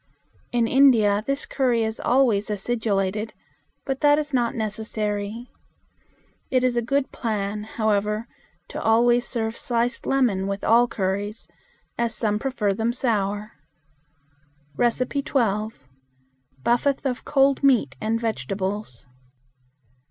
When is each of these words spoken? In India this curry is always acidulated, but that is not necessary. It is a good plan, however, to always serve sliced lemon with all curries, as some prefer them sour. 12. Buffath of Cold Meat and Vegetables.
In 0.51 0.67
India 0.67 1.23
this 1.27 1.45
curry 1.45 1.83
is 1.83 1.99
always 1.99 2.49
acidulated, 2.49 3.35
but 3.85 4.01
that 4.01 4.17
is 4.17 4.33
not 4.33 4.55
necessary. 4.55 5.51
It 6.49 6.63
is 6.63 6.75
a 6.75 6.81
good 6.81 7.11
plan, 7.11 7.65
however, 7.65 8.27
to 8.69 8.81
always 8.81 9.27
serve 9.27 9.55
sliced 9.55 10.07
lemon 10.07 10.47
with 10.47 10.63
all 10.63 10.87
curries, 10.87 11.47
as 11.99 12.15
some 12.15 12.39
prefer 12.39 12.73
them 12.73 12.93
sour. 12.93 13.51
12. 14.75 15.79
Buffath 16.63 17.05
of 17.05 17.23
Cold 17.23 17.61
Meat 17.61 17.95
and 18.01 18.19
Vegetables. 18.19 19.05